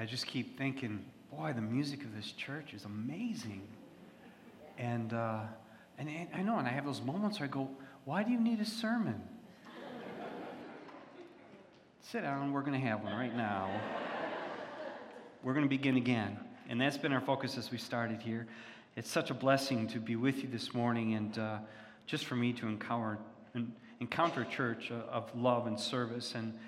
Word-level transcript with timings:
I 0.00 0.06
just 0.06 0.26
keep 0.26 0.56
thinking, 0.56 1.04
boy, 1.30 1.52
the 1.52 1.60
music 1.60 2.00
of 2.04 2.16
this 2.16 2.32
church 2.32 2.72
is 2.72 2.86
amazing. 2.86 3.60
And, 4.78 5.12
uh, 5.12 5.40
and 5.98 6.08
I 6.34 6.40
know, 6.40 6.56
and 6.56 6.66
I 6.66 6.70
have 6.70 6.86
those 6.86 7.02
moments 7.02 7.38
where 7.38 7.46
I 7.46 7.52
go, 7.52 7.68
why 8.06 8.22
do 8.22 8.32
you 8.32 8.40
need 8.40 8.60
a 8.60 8.64
sermon? 8.64 9.20
Sit 12.00 12.22
down, 12.22 12.50
we're 12.50 12.62
going 12.62 12.80
to 12.80 12.86
have 12.86 13.02
one 13.02 13.12
right 13.12 13.36
now. 13.36 13.70
we're 15.42 15.52
going 15.52 15.66
to 15.66 15.68
begin 15.68 15.98
again. 15.98 16.38
And 16.70 16.80
that's 16.80 16.96
been 16.96 17.12
our 17.12 17.20
focus 17.20 17.58
as 17.58 17.70
we 17.70 17.76
started 17.76 18.22
here. 18.22 18.46
It's 18.96 19.10
such 19.10 19.28
a 19.28 19.34
blessing 19.34 19.86
to 19.88 20.00
be 20.00 20.16
with 20.16 20.42
you 20.42 20.48
this 20.48 20.72
morning 20.72 21.12
and 21.12 21.38
uh, 21.38 21.58
just 22.06 22.24
for 22.24 22.36
me 22.36 22.54
to 22.54 22.66
encounter, 22.66 23.18
encounter 24.00 24.40
a 24.40 24.46
church 24.46 24.90
of 24.90 25.30
love 25.36 25.66
and 25.66 25.78
service. 25.78 26.34
And 26.34 26.58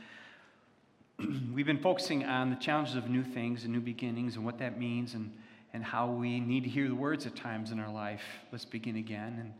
we've 1.54 1.66
been 1.66 1.78
focusing 1.78 2.24
on 2.24 2.50
the 2.50 2.56
challenges 2.56 2.96
of 2.96 3.08
new 3.08 3.22
things 3.22 3.64
and 3.64 3.72
new 3.72 3.80
beginnings 3.80 4.36
and 4.36 4.44
what 4.44 4.58
that 4.58 4.78
means 4.78 5.14
and, 5.14 5.32
and 5.72 5.84
how 5.84 6.10
we 6.10 6.40
need 6.40 6.64
to 6.64 6.70
hear 6.70 6.88
the 6.88 6.94
words 6.94 7.26
at 7.26 7.36
times 7.36 7.70
in 7.70 7.78
our 7.78 7.92
life. 7.92 8.22
Let's 8.50 8.64
begin 8.64 8.96
again. 8.96 9.36
And 9.40 9.52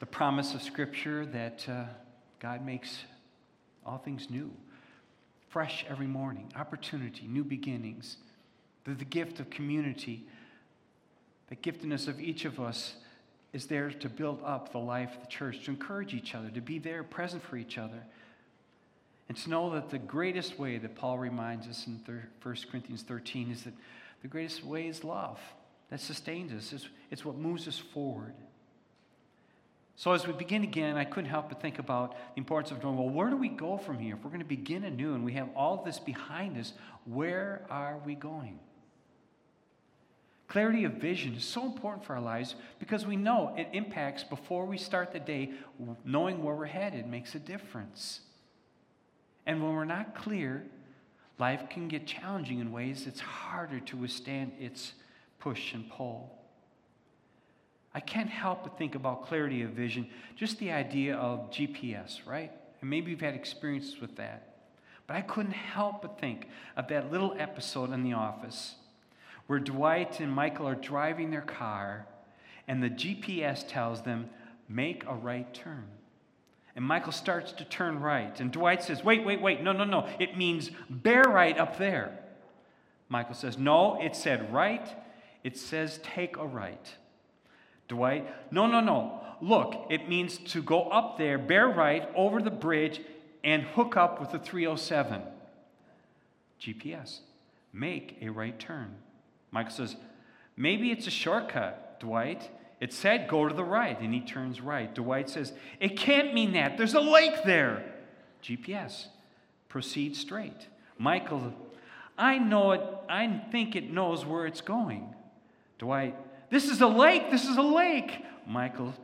the 0.00 0.06
promise 0.06 0.54
of 0.54 0.62
Scripture 0.62 1.26
that 1.26 1.66
uh, 1.68 1.84
God 2.40 2.64
makes 2.64 2.98
all 3.84 3.98
things 3.98 4.30
new, 4.30 4.50
fresh 5.48 5.84
every 5.88 6.06
morning, 6.06 6.52
opportunity, 6.56 7.26
new 7.26 7.44
beginnings, 7.44 8.16
the, 8.84 8.92
the 8.94 9.04
gift 9.04 9.40
of 9.40 9.50
community, 9.50 10.26
the 11.48 11.56
giftedness 11.56 12.08
of 12.08 12.20
each 12.20 12.44
of 12.44 12.60
us 12.60 12.94
is 13.52 13.66
there 13.66 13.90
to 13.90 14.08
build 14.08 14.40
up 14.44 14.72
the 14.72 14.78
life 14.78 15.14
of 15.14 15.20
the 15.20 15.28
church, 15.28 15.64
to 15.64 15.70
encourage 15.70 16.12
each 16.14 16.34
other, 16.34 16.48
to 16.50 16.60
be 16.60 16.78
there 16.78 17.04
present 17.04 17.42
for 17.42 17.56
each 17.56 17.78
other. 17.78 18.02
And 19.28 19.36
to 19.38 19.50
know 19.50 19.70
that 19.70 19.90
the 19.90 19.98
greatest 19.98 20.58
way 20.58 20.78
that 20.78 20.96
Paul 20.96 21.18
reminds 21.18 21.66
us 21.66 21.86
in 21.86 22.00
1 22.06 22.56
Corinthians 22.70 23.02
13 23.02 23.50
is 23.50 23.62
that 23.62 23.74
the 24.22 24.28
greatest 24.28 24.64
way 24.64 24.86
is 24.86 25.04
love 25.04 25.38
that 25.90 26.00
sustains 26.00 26.52
us, 26.52 26.72
it's, 26.72 26.88
it's 27.10 27.24
what 27.24 27.36
moves 27.36 27.68
us 27.68 27.78
forward. 27.78 28.34
So, 29.96 30.10
as 30.10 30.26
we 30.26 30.32
begin 30.32 30.64
again, 30.64 30.96
I 30.96 31.04
couldn't 31.04 31.30
help 31.30 31.50
but 31.50 31.62
think 31.62 31.78
about 31.78 32.12
the 32.34 32.38
importance 32.38 32.72
of 32.72 32.82
knowing 32.82 32.96
well, 32.96 33.08
where 33.08 33.30
do 33.30 33.36
we 33.36 33.48
go 33.48 33.78
from 33.78 33.98
here? 33.98 34.16
If 34.16 34.24
we're 34.24 34.30
going 34.30 34.40
to 34.40 34.46
begin 34.46 34.82
anew 34.84 35.14
and 35.14 35.24
we 35.24 35.34
have 35.34 35.48
all 35.54 35.84
this 35.84 36.00
behind 36.00 36.58
us, 36.58 36.72
where 37.04 37.64
are 37.70 38.00
we 38.04 38.16
going? 38.16 38.58
Clarity 40.48 40.84
of 40.84 40.94
vision 40.94 41.34
is 41.34 41.44
so 41.44 41.64
important 41.64 42.04
for 42.04 42.14
our 42.14 42.20
lives 42.20 42.56
because 42.80 43.06
we 43.06 43.16
know 43.16 43.54
it 43.56 43.68
impacts 43.72 44.24
before 44.24 44.66
we 44.66 44.78
start 44.78 45.12
the 45.12 45.20
day, 45.20 45.52
knowing 46.04 46.42
where 46.42 46.54
we're 46.54 46.66
headed 46.66 47.06
makes 47.06 47.34
a 47.34 47.38
difference. 47.38 48.20
And 49.46 49.62
when 49.62 49.74
we're 49.74 49.84
not 49.84 50.14
clear, 50.14 50.64
life 51.38 51.64
can 51.70 51.88
get 51.88 52.06
challenging 52.06 52.60
in 52.60 52.72
ways 52.72 53.06
it's 53.06 53.20
harder 53.20 53.80
to 53.80 53.96
withstand 53.96 54.52
its 54.58 54.92
push 55.38 55.74
and 55.74 55.88
pull. 55.90 56.30
I 57.94 58.00
can't 58.00 58.30
help 58.30 58.64
but 58.64 58.76
think 58.76 58.94
about 58.94 59.26
clarity 59.26 59.62
of 59.62 59.70
vision, 59.70 60.08
just 60.34 60.58
the 60.58 60.72
idea 60.72 61.16
of 61.16 61.50
GPS, 61.50 62.26
right? 62.26 62.50
And 62.80 62.90
maybe 62.90 63.10
you've 63.10 63.20
had 63.20 63.34
experiences 63.34 64.00
with 64.00 64.16
that. 64.16 64.54
But 65.06 65.16
I 65.16 65.20
couldn't 65.20 65.52
help 65.52 66.02
but 66.02 66.18
think 66.18 66.48
of 66.76 66.88
that 66.88 67.12
little 67.12 67.36
episode 67.38 67.92
in 67.92 68.02
the 68.02 68.14
office 68.14 68.74
where 69.46 69.58
Dwight 69.58 70.20
and 70.20 70.32
Michael 70.32 70.66
are 70.66 70.74
driving 70.74 71.30
their 71.30 71.42
car 71.42 72.06
and 72.66 72.82
the 72.82 72.90
GPS 72.90 73.68
tells 73.68 74.02
them, 74.02 74.30
make 74.68 75.04
a 75.06 75.14
right 75.14 75.52
turn. 75.52 75.84
And 76.76 76.84
Michael 76.84 77.12
starts 77.12 77.52
to 77.52 77.64
turn 77.64 78.00
right. 78.00 78.38
And 78.40 78.50
Dwight 78.50 78.82
says, 78.82 79.04
Wait, 79.04 79.24
wait, 79.24 79.40
wait. 79.40 79.62
No, 79.62 79.72
no, 79.72 79.84
no. 79.84 80.08
It 80.18 80.36
means 80.36 80.70
bear 80.90 81.22
right 81.22 81.56
up 81.56 81.78
there. 81.78 82.18
Michael 83.08 83.34
says, 83.34 83.56
No, 83.56 84.00
it 84.00 84.16
said 84.16 84.52
right. 84.52 84.88
It 85.44 85.56
says 85.56 86.00
take 86.02 86.36
a 86.36 86.46
right. 86.46 86.94
Dwight, 87.86 88.26
no, 88.50 88.66
no, 88.66 88.80
no. 88.80 89.20
Look, 89.40 89.86
it 89.90 90.08
means 90.08 90.38
to 90.38 90.62
go 90.62 90.84
up 90.88 91.18
there, 91.18 91.36
bear 91.36 91.68
right 91.68 92.08
over 92.14 92.40
the 92.40 92.50
bridge, 92.50 93.02
and 93.42 93.62
hook 93.62 93.96
up 93.96 94.20
with 94.20 94.32
the 94.32 94.38
307. 94.38 95.20
GPS. 96.60 97.18
Make 97.72 98.18
a 98.22 98.30
right 98.30 98.58
turn. 98.58 98.94
Michael 99.50 99.72
says, 99.72 99.96
Maybe 100.56 100.90
it's 100.90 101.06
a 101.06 101.10
shortcut, 101.10 102.00
Dwight. 102.00 102.48
It 102.80 102.92
said 102.92 103.28
go 103.28 103.48
to 103.48 103.54
the 103.54 103.64
right, 103.64 103.98
and 104.00 104.12
he 104.12 104.20
turns 104.20 104.60
right. 104.60 104.92
Dwight 104.94 105.30
says, 105.30 105.52
It 105.80 105.96
can't 105.96 106.34
mean 106.34 106.52
that. 106.52 106.76
There's 106.76 106.94
a 106.94 107.00
lake 107.00 107.44
there. 107.44 107.84
GPS, 108.42 109.06
proceed 109.68 110.16
straight. 110.16 110.68
Michael, 110.98 111.54
I 112.16 112.38
know 112.38 112.72
it, 112.72 112.82
I 113.08 113.42
think 113.50 113.74
it 113.74 113.90
knows 113.90 114.24
where 114.24 114.46
it's 114.46 114.60
going. 114.60 115.14
Dwight, 115.78 116.16
this 116.50 116.68
is 116.68 116.80
a 116.80 116.86
lake, 116.86 117.30
this 117.30 117.44
is 117.44 117.56
a 117.56 117.62
lake. 117.62 118.24
Michael, 118.46 118.94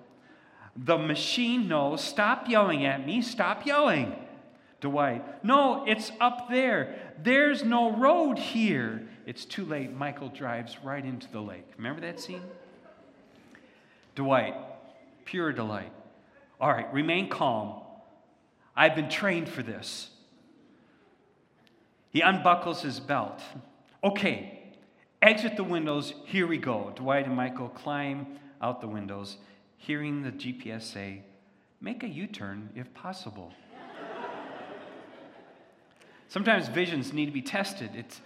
the 0.76 0.98
machine 0.98 1.68
knows. 1.68 2.02
Stop 2.02 2.48
yelling 2.48 2.84
at 2.84 3.04
me, 3.04 3.22
stop 3.22 3.66
yelling. 3.66 4.14
Dwight, 4.80 5.44
no, 5.44 5.84
it's 5.86 6.12
up 6.20 6.48
there. 6.48 7.14
There's 7.22 7.64
no 7.64 7.92
road 7.92 8.38
here. 8.38 9.06
It's 9.26 9.44
too 9.44 9.64
late. 9.64 9.92
Michael 9.92 10.28
drives 10.28 10.78
right 10.82 11.04
into 11.04 11.30
the 11.30 11.40
lake. 11.40 11.66
Remember 11.76 12.00
that 12.00 12.18
scene? 12.20 12.42
Dwight, 14.14 14.54
pure 15.24 15.52
delight. 15.52 15.92
All 16.60 16.70
right, 16.70 16.92
remain 16.92 17.28
calm. 17.28 17.80
I've 18.76 18.94
been 18.94 19.08
trained 19.08 19.48
for 19.48 19.62
this. 19.62 20.10
He 22.10 22.20
unbuckles 22.20 22.82
his 22.82 23.00
belt. 23.00 23.40
Okay, 24.02 24.62
exit 25.22 25.56
the 25.56 25.64
windows. 25.64 26.14
Here 26.24 26.46
we 26.46 26.58
go. 26.58 26.92
Dwight 26.96 27.26
and 27.26 27.36
Michael 27.36 27.68
climb 27.68 28.38
out 28.60 28.80
the 28.80 28.88
windows, 28.88 29.36
hearing 29.76 30.22
the 30.22 30.32
GPS 30.32 30.82
say, 30.82 31.22
make 31.80 32.02
a 32.02 32.08
U 32.08 32.26
turn 32.26 32.70
if 32.74 32.92
possible. 32.94 33.52
Sometimes 36.28 36.68
visions 36.68 37.12
need 37.12 37.26
to 37.26 37.32
be 37.32 37.42
tested. 37.42 37.90
It's, 37.94 38.20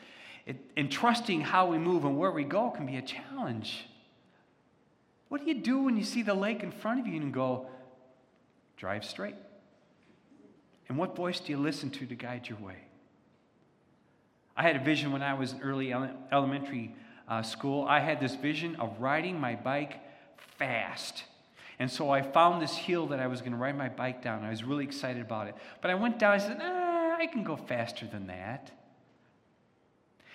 it, 0.45 0.57
and 0.77 0.91
trusting 0.91 1.41
how 1.41 1.67
we 1.67 1.79
move 1.79 2.05
and 2.05 2.19
where 2.19 2.31
we 2.31 2.45
go 2.45 2.71
can 2.71 2.85
be 2.85 2.97
a 2.97 3.03
challenge. 3.03 3.87
What 5.29 5.41
do 5.41 5.49
you 5.49 5.55
do 5.55 5.83
when 5.83 5.97
you 5.97 6.05
see 6.05 6.23
the 6.23 6.35
lake 6.35 6.63
in 6.63 6.71
front 6.71 7.01
of 7.01 7.07
you 7.07 7.21
and 7.21 7.33
go, 7.33 7.67
drive 8.77 9.05
straight? 9.05 9.37
And 10.89 10.99
what 10.99 11.17
voice 11.17 11.41
do 11.41 11.51
you 11.51 11.59
listen 11.59 11.91
to 11.91 12.07
to 12.07 12.15
guide 12.15 12.49
your 12.49 12.59
way? 12.59 12.77
I 14.57 14.63
had 14.63 14.77
a 14.77 14.85
vision 14.85 15.13
when 15.13 15.23
I 15.23 15.35
was 15.35 15.53
in 15.53 15.63
early 15.63 15.93
elementary 16.31 16.95
uh, 17.29 17.43
school. 17.43 17.87
I 17.89 18.01
had 18.01 18.21
this 18.21 18.35
vision 18.35 18.77
of 18.77 19.01
riding 19.01 19.41
my 19.41 19.55
bike 19.55 20.01
fast. 20.59 21.25
And 21.79 21.91
so 21.91 22.11
I 22.11 22.23
found 22.23 22.63
this 22.63 22.77
hill 22.77 23.07
that 23.09 23.19
I 23.19 23.27
was 23.27 23.41
going 23.41 23.53
to 23.53 23.59
ride 23.59 23.77
my 23.77 23.89
bike 23.89 24.23
down. 24.23 24.45
I 24.45 24.51
was 24.51 24.63
really 24.63 24.85
excited 24.85 25.21
about 25.21 25.49
it. 25.49 25.57
But 25.81 25.91
I 25.91 25.95
went 25.95 26.19
down, 26.19 26.35
I 26.35 26.39
said, 26.39 26.59
ah, 26.61 27.17
I 27.17 27.27
can 27.27 27.43
go 27.43 27.57
faster 27.57 28.07
than 28.07 28.29
that. 28.29 28.71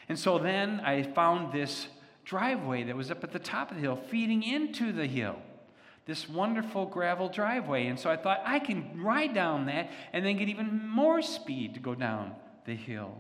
And 0.10 0.20
so 0.20 0.38
then 0.38 0.82
I 0.82 1.04
found 1.04 1.54
this 1.54 1.88
driveway 2.30 2.84
that 2.84 2.96
was 2.96 3.10
up 3.10 3.24
at 3.24 3.32
the 3.32 3.40
top 3.40 3.72
of 3.72 3.78
the 3.78 3.82
hill, 3.82 3.96
feeding 3.96 4.44
into 4.44 4.92
the 4.94 5.08
hill. 5.08 5.36
This 6.06 6.30
wonderful 6.30 6.86
gravel 6.86 7.28
driveway. 7.28 7.88
And 7.88 8.00
so 8.00 8.10
I 8.10 8.18
thought, 8.18 8.42
I 8.46 8.60
can 8.60 9.02
ride 9.02 9.34
down 9.34 9.66
that 9.66 9.90
and 10.14 10.24
then 10.24 10.38
get 10.38 10.48
even 10.48 10.88
more 10.88 11.24
speed 11.24 11.74
to 11.74 11.80
go 11.80 11.96
down 11.96 12.36
the 12.66 12.76
hill. 12.76 13.18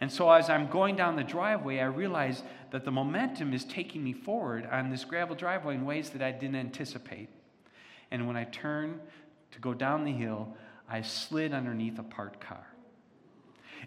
And 0.00 0.12
so 0.12 0.30
as 0.30 0.48
I'm 0.48 0.68
going 0.68 0.94
down 0.94 1.16
the 1.16 1.24
driveway, 1.24 1.80
I 1.80 1.86
realize 1.86 2.44
that 2.70 2.84
the 2.84 2.92
momentum 2.92 3.52
is 3.52 3.64
taking 3.64 4.04
me 4.04 4.12
forward 4.12 4.68
on 4.70 4.90
this 4.90 5.04
gravel 5.04 5.34
driveway 5.34 5.74
in 5.74 5.84
ways 5.84 6.10
that 6.10 6.22
I 6.22 6.30
didn't 6.30 6.56
anticipate. 6.56 7.28
And 8.12 8.28
when 8.28 8.36
I 8.36 8.44
turn 8.44 9.00
to 9.50 9.58
go 9.58 9.74
down 9.74 10.04
the 10.04 10.12
hill, 10.12 10.54
I 10.88 11.02
slid 11.02 11.52
underneath 11.52 11.98
a 11.98 12.04
parked 12.04 12.40
car. 12.40 12.66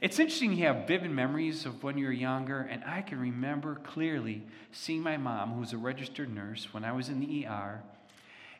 It's 0.01 0.17
interesting 0.17 0.53
you 0.53 0.65
have 0.65 0.87
vivid 0.87 1.11
memories 1.11 1.65
of 1.65 1.83
when 1.83 1.97
you 1.97 2.05
were 2.05 2.11
younger, 2.11 2.61
and 2.61 2.83
I 2.85 3.01
can 3.01 3.19
remember 3.19 3.75
clearly 3.75 4.43
seeing 4.71 5.01
my 5.01 5.17
mom, 5.17 5.51
who 5.51 5.59
was 5.59 5.73
a 5.73 5.77
registered 5.77 6.33
nurse, 6.33 6.73
when 6.73 6.85
I 6.85 6.93
was 6.93 7.09
in 7.09 7.19
the 7.19 7.45
ER, 7.45 7.81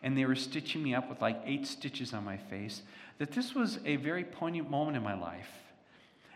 and 0.04 0.18
they 0.18 0.26
were 0.26 0.36
stitching 0.36 0.84
me 0.84 0.94
up 0.94 1.10
with 1.10 1.22
like 1.22 1.42
eight 1.46 1.66
stitches 1.66 2.14
on 2.14 2.26
my 2.26 2.36
face, 2.36 2.82
that 3.20 3.32
this 3.32 3.56
was 3.56 3.80
a 3.86 3.96
very 3.96 4.26
poignant 4.26 4.70
moment 4.70 4.98
in 4.98 5.04
my 5.04 5.18
life. 5.18 5.50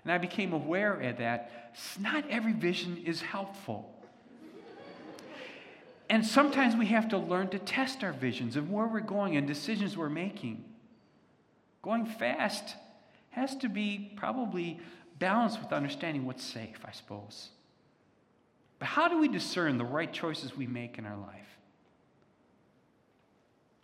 And 0.04 0.12
I 0.12 0.18
became 0.18 0.54
aware 0.54 0.94
of 0.94 1.18
that 1.18 1.76
not 2.00 2.24
every 2.30 2.54
vision 2.54 3.02
is 3.06 3.22
helpful. 3.22 3.90
And 6.10 6.26
sometimes 6.26 6.76
we 6.76 6.86
have 6.88 7.10
to 7.10 7.18
learn 7.18 7.50
to 7.50 7.60
test 7.60 8.04
our 8.04 8.14
visions 8.14 8.56
of 8.56 8.70
where 8.70 8.86
we're 8.86 9.00
going 9.00 9.36
and 9.36 9.48
decisions 9.48 9.98
we're 9.98 10.10
making. 10.10 10.64
Going 11.82 12.06
fast 12.06 12.76
has 13.34 13.56
to 13.58 13.70
be 13.70 14.14
probably 14.16 14.80
balanced 15.20 15.62
with 15.62 15.74
understanding 15.74 16.26
what's 16.26 16.44
safe, 16.44 16.80
I 16.86 16.92
suppose. 16.92 17.50
But 18.80 18.88
how 18.88 19.08
do 19.08 19.20
we 19.20 19.28
discern 19.28 19.78
the 19.78 19.86
right 19.86 20.12
choices 20.12 20.56
we 20.56 20.68
make 20.68 20.98
in 20.98 21.06
our 21.06 21.18
life? 21.18 21.58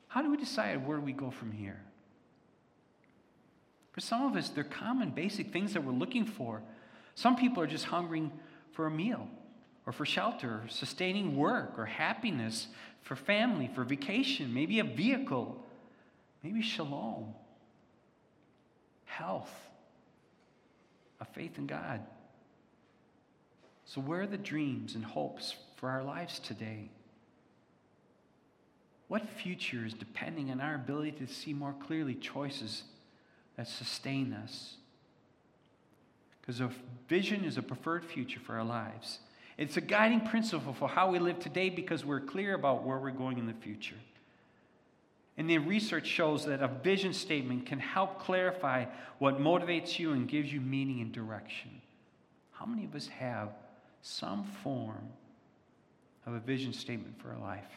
How 0.07 0.21
do 0.21 0.31
we 0.31 0.37
decide 0.37 0.85
where 0.85 0.99
we 0.99 1.13
go 1.13 1.29
from 1.29 1.51
here? 1.51 1.81
For 3.91 4.01
some 4.01 4.25
of 4.25 4.35
us, 4.35 4.49
they're 4.49 4.63
common, 4.63 5.11
basic 5.11 5.51
things 5.51 5.73
that 5.73 5.83
we're 5.83 5.93
looking 5.93 6.25
for. 6.25 6.61
Some 7.15 7.35
people 7.35 7.61
are 7.61 7.67
just 7.67 7.85
hungering 7.85 8.31
for 8.71 8.85
a 8.85 8.91
meal 8.91 9.27
or 9.85 9.91
for 9.91 10.05
shelter, 10.05 10.61
or 10.63 10.67
sustaining 10.67 11.35
work 11.35 11.73
or 11.77 11.85
happiness, 11.85 12.67
for 13.01 13.15
family, 13.15 13.67
for 13.73 13.83
vacation, 13.83 14.53
maybe 14.53 14.79
a 14.79 14.83
vehicle, 14.83 15.65
maybe 16.43 16.61
shalom, 16.61 17.33
health, 19.09 19.51
a 21.19 21.25
faith 21.25 21.57
in 21.57 21.67
God. 21.67 22.01
So, 23.85 23.99
where 23.99 24.21
are 24.21 24.27
the 24.27 24.37
dreams 24.37 24.95
and 24.95 25.03
hopes 25.03 25.55
for 25.77 25.89
our 25.89 26.03
lives 26.03 26.39
today? 26.39 26.89
What 29.07 29.27
future 29.27 29.85
is 29.85 29.93
depending 29.93 30.51
on 30.51 30.61
our 30.61 30.75
ability 30.75 31.13
to 31.13 31.27
see 31.27 31.53
more 31.53 31.73
clearly 31.87 32.13
choices 32.13 32.83
that 33.57 33.67
sustain 33.67 34.33
us? 34.33 34.75
Because 36.39 36.61
a 36.61 36.69
vision 37.07 37.43
is 37.43 37.57
a 37.57 37.63
preferred 37.63 38.05
future 38.05 38.39
for 38.39 38.55
our 38.55 38.63
lives. 38.63 39.19
It's 39.57 39.77
a 39.77 39.81
guiding 39.81 40.21
principle 40.21 40.73
for 40.73 40.87
how 40.87 41.11
we 41.11 41.17
live 41.17 41.39
today 41.39 41.69
because 41.69 42.05
we're 42.05 42.21
clear 42.21 42.53
about 42.53 42.83
where 42.83 42.99
we're 42.99 43.09
going 43.09 43.39
in 43.39 43.47
the 43.47 43.53
future. 43.53 43.97
And 45.39 45.49
the 45.49 45.57
research 45.57 46.05
shows 46.05 46.45
that 46.47 46.61
a 46.61 46.67
vision 46.67 47.13
statement 47.13 47.65
can 47.65 47.79
help 47.79 48.19
clarify 48.19 48.85
what 49.19 49.39
motivates 49.39 49.97
you 49.97 50.11
and 50.11 50.27
gives 50.27 50.51
you 50.51 50.59
meaning 50.59 50.99
and 50.99 51.13
direction. 51.13 51.81
How 52.51 52.65
many 52.65 52.83
of 52.83 52.93
us 52.93 53.07
have 53.07 53.51
some 54.01 54.43
form 54.63 55.07
of 56.25 56.33
a 56.33 56.39
vision 56.39 56.73
statement 56.73 57.21
for 57.21 57.29
our 57.29 57.39
life? 57.39 57.71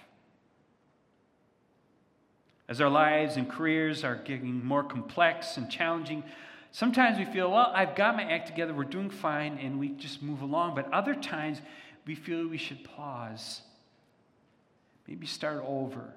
As 2.69 2.81
our 2.81 2.91
lives 2.91 3.37
and 3.37 3.49
careers 3.49 4.03
are 4.03 4.17
getting 4.17 4.65
more 4.65 4.83
complex 4.83 5.57
and 5.57 5.71
challenging, 5.71 6.25
sometimes 6.73 7.17
we 7.17 7.27
feel, 7.27 7.53
well, 7.53 7.71
I've 7.73 7.95
got 7.95 8.17
my 8.17 8.25
act 8.25 8.49
together, 8.49 8.75
we're 8.75 8.83
doing 8.83 9.09
fine, 9.09 9.59
and 9.59 9.79
we 9.79 9.91
just 9.91 10.21
move 10.21 10.43
along. 10.43 10.75
But 10.75 10.93
other 10.93 11.15
times, 11.15 11.61
we 12.09 12.17
feel 12.17 12.45
we 12.49 12.59
should 12.59 12.83
pause, 12.83 13.61
maybe 15.07 15.29
start 15.29 15.63
over, 15.65 16.13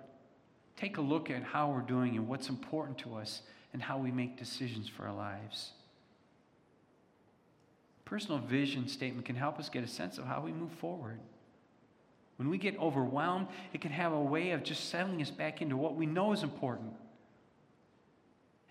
take 0.77 0.97
a 0.97 1.01
look 1.01 1.29
at 1.29 1.43
how 1.43 1.71
we're 1.71 1.81
doing 1.81 2.15
and 2.15 2.27
what's 2.27 2.49
important 2.49 2.97
to 2.99 3.15
us 3.15 3.41
and 3.73 3.81
how 3.81 3.97
we 3.97 4.11
make 4.11 4.37
decisions 4.37 4.87
for 4.87 5.05
our 5.07 5.15
lives. 5.15 5.71
Personal 8.05 8.37
vision 8.39 8.87
statement 8.87 9.25
can 9.25 9.35
help 9.35 9.59
us 9.59 9.69
get 9.69 9.83
a 9.83 9.87
sense 9.87 10.17
of 10.17 10.25
how 10.25 10.41
we 10.41 10.51
move 10.51 10.71
forward. 10.73 11.19
When 12.37 12.49
we 12.49 12.57
get 12.57 12.77
overwhelmed, 12.79 13.47
it 13.73 13.81
can 13.81 13.91
have 13.91 14.11
a 14.13 14.19
way 14.19 14.51
of 14.51 14.63
just 14.63 14.89
settling 14.89 15.21
us 15.21 15.31
back 15.31 15.61
into 15.61 15.77
what 15.77 15.95
we 15.95 16.05
know 16.05 16.33
is 16.33 16.43
important. 16.43 16.93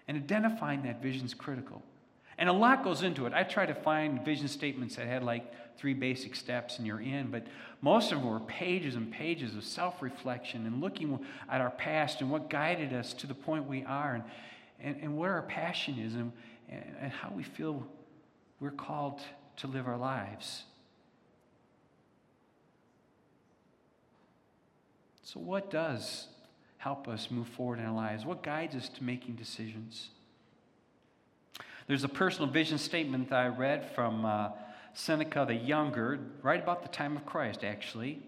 And 0.07 0.17
identifying 0.19 0.83
that 0.83 1.03
vision 1.03 1.25
is 1.25 1.35
critical. 1.35 1.83
And 2.39 2.49
a 2.49 2.53
lot 2.53 2.83
goes 2.83 3.03
into 3.03 3.27
it. 3.27 3.33
I 3.33 3.45
try 3.45 3.67
to 3.67 3.75
find 3.75 4.25
vision 4.25 4.49
statements 4.49 4.97
that 4.97 5.07
had 5.07 5.23
like 5.23 5.53
three 5.77 5.95
basic 5.95 6.35
steps 6.35 6.79
and 6.79 6.87
you're 6.87 7.01
in, 7.01 7.31
but 7.31 7.47
most 7.81 8.13
of 8.13 8.19
them 8.19 8.29
were 8.29 8.41
pages 8.41 8.95
and 8.97 9.13
pages 9.13 9.55
of 9.55 9.65
self 9.65 10.03
reflection 10.03 10.67
and 10.67 10.81
looking 10.81 11.19
at 11.51 11.61
our 11.61 11.71
past 11.71 12.21
and 12.21 12.31
what 12.31 12.51
guided 12.51 12.93
us 12.93 13.13
to 13.15 13.27
the 13.27 13.35
point 13.35 13.69
we 13.69 13.85
are 13.85 14.15
and, 14.15 14.25
and, 14.81 14.97
and 15.03 15.17
what 15.17 15.31
our 15.31 15.43
passion 15.43 15.99
is 15.99 16.15
and, 16.15 16.33
and 16.69 17.13
how 17.13 17.31
we 17.35 17.43
feel 17.43 17.87
we're 18.61 18.71
called 18.71 19.21
to 19.57 19.67
live 19.67 19.87
our 19.87 19.99
lives. 19.99 20.65
So, 25.23 25.41
what 25.41 25.71
does 25.71 26.29
help 26.79 27.09
us 27.09 27.31
move 27.31 27.49
forward 27.49 27.79
in 27.79 27.87
our 27.87 27.95
lives? 27.95 28.25
What 28.25 28.43
guides 28.43 28.75
us 28.75 28.89
to 28.91 29.05
making 29.05 29.35
decisions? 29.35 30.11
There's 31.87 32.05
a 32.05 32.09
personal 32.09 32.49
vision 32.49 32.79
statement 32.79 33.31
that 33.31 33.39
I 33.39 33.49
read 33.49 33.91
from 33.95 34.25
uh, 34.25 34.51
Seneca 34.95 35.45
the 35.47 35.55
Younger, 35.55 36.19
right 36.43 36.63
about 36.63 36.83
the 36.83 36.89
time 36.89 37.17
of 37.17 37.27
Christ, 37.27 37.65
actually. 37.65 38.23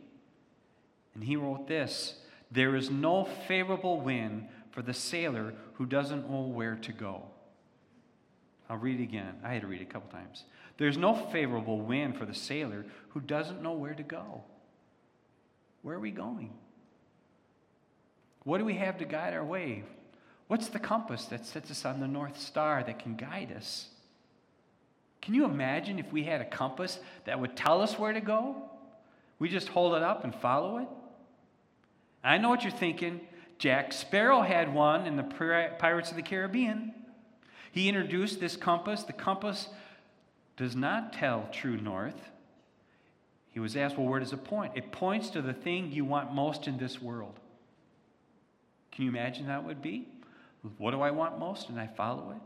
And 1.14 1.24
he 1.24 1.36
wrote 1.36 1.66
this 1.66 2.16
There 2.50 2.76
is 2.76 2.90
no 2.90 3.24
favorable 3.24 4.00
wind 4.00 4.48
for 4.72 4.82
the 4.82 4.92
sailor 4.92 5.54
who 5.74 5.86
doesn't 5.86 6.30
know 6.30 6.42
where 6.42 6.76
to 6.76 6.92
go. 6.92 7.22
I'll 8.68 8.76
read 8.76 9.00
it 9.00 9.04
again. 9.04 9.36
I 9.44 9.52
had 9.52 9.62
to 9.62 9.68
read 9.68 9.80
it 9.80 9.84
a 9.84 9.92
couple 9.92 10.10
times. 10.10 10.44
There's 10.76 10.98
no 10.98 11.14
favorable 11.14 11.80
wind 11.80 12.18
for 12.18 12.26
the 12.26 12.34
sailor 12.34 12.84
who 13.10 13.20
doesn't 13.20 13.62
know 13.62 13.72
where 13.72 13.94
to 13.94 14.02
go. 14.02 14.42
Where 15.82 15.96
are 15.96 16.00
we 16.00 16.10
going? 16.10 16.52
What 18.44 18.58
do 18.58 18.64
we 18.64 18.74
have 18.74 18.98
to 18.98 19.04
guide 19.04 19.32
our 19.32 19.44
way? 19.44 19.84
What's 20.48 20.68
the 20.68 20.78
compass 20.78 21.24
that 21.26 21.44
sets 21.44 21.70
us 21.70 21.84
on 21.84 22.00
the 22.00 22.06
North 22.06 22.40
Star 22.40 22.82
that 22.84 22.98
can 22.98 23.16
guide 23.16 23.52
us? 23.56 23.88
Can 25.20 25.34
you 25.34 25.44
imagine 25.44 25.98
if 25.98 26.12
we 26.12 26.22
had 26.22 26.40
a 26.40 26.44
compass 26.44 27.00
that 27.24 27.40
would 27.40 27.56
tell 27.56 27.82
us 27.82 27.98
where 27.98 28.12
to 28.12 28.20
go? 28.20 28.62
We 29.38 29.48
just 29.48 29.68
hold 29.68 29.94
it 29.94 30.02
up 30.02 30.22
and 30.22 30.34
follow 30.34 30.78
it? 30.78 30.88
I 32.22 32.38
know 32.38 32.48
what 32.48 32.62
you're 32.62 32.72
thinking. 32.72 33.20
Jack 33.58 33.92
Sparrow 33.92 34.42
had 34.42 34.72
one 34.72 35.06
in 35.06 35.16
the 35.16 35.22
Pirates 35.24 36.10
of 36.10 36.16
the 36.16 36.22
Caribbean. 36.22 36.94
He 37.72 37.88
introduced 37.88 38.40
this 38.40 38.56
compass. 38.56 39.02
The 39.02 39.12
compass 39.12 39.68
does 40.56 40.76
not 40.76 41.12
tell 41.12 41.48
true 41.52 41.76
north. 41.76 42.20
He 43.50 43.60
was 43.60 43.76
asked, 43.76 43.96
Well, 43.96 44.06
where 44.06 44.20
does 44.20 44.32
it 44.32 44.44
point? 44.44 44.72
It 44.76 44.92
points 44.92 45.30
to 45.30 45.42
the 45.42 45.52
thing 45.52 45.90
you 45.90 46.04
want 46.04 46.34
most 46.34 46.68
in 46.68 46.78
this 46.78 47.00
world. 47.00 47.38
Can 48.92 49.04
you 49.04 49.10
imagine 49.10 49.46
that 49.46 49.64
would 49.64 49.82
be? 49.82 50.08
What 50.78 50.92
do 50.92 51.00
I 51.00 51.10
want 51.10 51.38
most? 51.38 51.68
And 51.68 51.78
I 51.80 51.86
follow 51.86 52.32
it. 52.32 52.42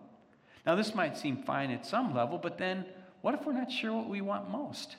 Now, 0.66 0.74
this 0.74 0.94
might 0.94 1.16
seem 1.16 1.42
fine 1.42 1.70
at 1.70 1.86
some 1.86 2.14
level, 2.14 2.38
but 2.38 2.58
then 2.58 2.84
what 3.22 3.34
if 3.34 3.44
we're 3.44 3.52
not 3.52 3.70
sure 3.70 3.92
what 3.92 4.08
we 4.08 4.20
want 4.20 4.50
most? 4.50 4.96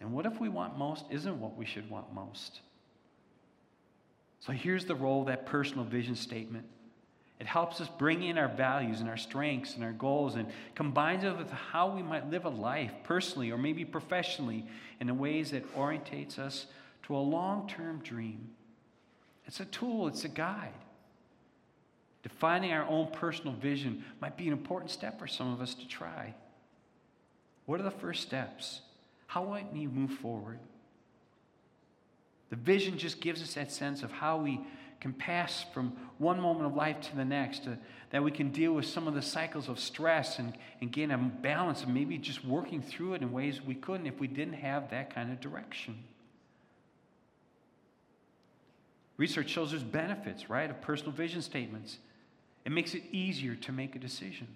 And 0.00 0.12
what 0.12 0.26
if 0.26 0.40
we 0.40 0.48
want 0.48 0.78
most 0.78 1.04
isn't 1.10 1.40
what 1.40 1.56
we 1.56 1.64
should 1.64 1.88
want 1.90 2.12
most? 2.12 2.60
So 4.40 4.52
here's 4.52 4.86
the 4.86 4.94
role 4.94 5.20
of 5.20 5.26
that 5.26 5.46
personal 5.46 5.84
vision 5.84 6.16
statement. 6.16 6.64
It 7.38 7.46
helps 7.46 7.80
us 7.80 7.88
bring 7.98 8.22
in 8.22 8.36
our 8.36 8.48
values 8.48 9.00
and 9.00 9.08
our 9.08 9.16
strengths 9.16 9.74
and 9.74 9.84
our 9.84 9.92
goals 9.92 10.34
and 10.34 10.46
combines 10.74 11.24
it 11.24 11.36
with 11.36 11.50
how 11.50 11.88
we 11.94 12.02
might 12.02 12.28
live 12.30 12.44
a 12.44 12.50
life 12.50 12.92
personally 13.04 13.50
or 13.50 13.58
maybe 13.58 13.84
professionally 13.84 14.66
in 15.00 15.18
ways 15.18 15.52
that 15.52 15.74
orientates 15.74 16.38
us 16.38 16.66
to 17.04 17.16
a 17.16 17.18
long-term 17.18 18.00
dream. 18.04 18.50
It's 19.46 19.60
a 19.60 19.64
tool, 19.66 20.06
it's 20.08 20.24
a 20.24 20.28
guide. 20.28 20.74
Defining 22.22 22.72
our 22.72 22.86
own 22.86 23.08
personal 23.12 23.54
vision 23.54 24.04
might 24.20 24.36
be 24.36 24.46
an 24.46 24.52
important 24.52 24.90
step 24.90 25.18
for 25.18 25.26
some 25.26 25.52
of 25.52 25.60
us 25.60 25.74
to 25.74 25.88
try. 25.88 26.34
What 27.66 27.80
are 27.80 27.84
the 27.84 27.90
first 27.90 28.22
steps? 28.22 28.80
How 29.26 29.44
might 29.44 29.72
we 29.72 29.86
move 29.86 30.10
forward? 30.10 30.58
The 32.50 32.56
vision 32.56 32.98
just 32.98 33.20
gives 33.20 33.42
us 33.42 33.54
that 33.54 33.70
sense 33.70 34.02
of 34.02 34.10
how 34.10 34.38
we 34.38 34.60
can 35.00 35.12
pass 35.14 35.64
from 35.72 35.96
one 36.18 36.40
moment 36.40 36.66
of 36.66 36.74
life 36.74 37.00
to 37.00 37.16
the 37.16 37.24
next, 37.24 37.66
uh, 37.66 37.76
that 38.10 38.22
we 38.22 38.30
can 38.30 38.50
deal 38.50 38.72
with 38.72 38.84
some 38.84 39.08
of 39.08 39.14
the 39.14 39.22
cycles 39.22 39.68
of 39.68 39.80
stress 39.80 40.38
and, 40.38 40.52
and 40.80 40.92
gain 40.92 41.10
a 41.10 41.16
balance 41.16 41.84
and 41.84 41.94
maybe 41.94 42.18
just 42.18 42.44
working 42.44 42.82
through 42.82 43.14
it 43.14 43.22
in 43.22 43.32
ways 43.32 43.62
we 43.62 43.74
couldn't 43.74 44.06
if 44.06 44.20
we 44.20 44.26
didn't 44.26 44.54
have 44.54 44.90
that 44.90 45.14
kind 45.14 45.32
of 45.32 45.40
direction. 45.40 45.96
Research 49.16 49.48
shows 49.48 49.70
there's 49.70 49.82
benefits, 49.82 50.50
right, 50.50 50.68
of 50.68 50.80
personal 50.82 51.12
vision 51.12 51.40
statements. 51.40 51.98
It 52.64 52.72
makes 52.72 52.94
it 52.94 53.02
easier 53.12 53.54
to 53.54 53.72
make 53.72 53.96
a 53.96 53.98
decision. 53.98 54.48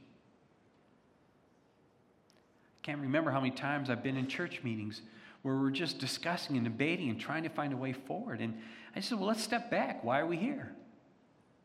I 2.82 2.86
can't 2.86 3.00
remember 3.00 3.30
how 3.30 3.40
many 3.40 3.54
times 3.54 3.88
I've 3.88 4.02
been 4.02 4.16
in 4.16 4.26
church 4.26 4.62
meetings 4.62 5.00
where 5.42 5.56
we're 5.56 5.70
just 5.70 5.98
discussing 5.98 6.56
and 6.56 6.64
debating 6.64 7.10
and 7.10 7.20
trying 7.20 7.42
to 7.42 7.48
find 7.48 7.72
a 7.72 7.76
way 7.76 7.92
forward. 7.92 8.40
And 8.40 8.58
I 8.96 9.00
said, 9.00 9.18
well, 9.18 9.28
let's 9.28 9.42
step 9.42 9.70
back. 9.70 10.02
Why 10.04 10.20
are 10.20 10.26
we 10.26 10.36
here? 10.36 10.72